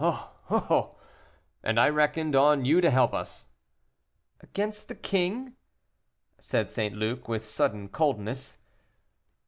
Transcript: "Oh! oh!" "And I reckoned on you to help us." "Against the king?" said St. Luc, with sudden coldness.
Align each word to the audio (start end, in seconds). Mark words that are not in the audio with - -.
"Oh! 0.03 0.31
oh!" 0.49 0.95
"And 1.61 1.79
I 1.79 1.87
reckoned 1.87 2.35
on 2.35 2.65
you 2.65 2.81
to 2.81 2.89
help 2.89 3.13
us." 3.13 3.49
"Against 4.39 4.87
the 4.87 4.95
king?" 4.95 5.53
said 6.39 6.71
St. 6.71 6.95
Luc, 6.97 7.27
with 7.27 7.45
sudden 7.45 7.87
coldness. 7.87 8.57